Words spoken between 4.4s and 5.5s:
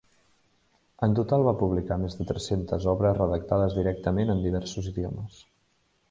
diversos idiomes.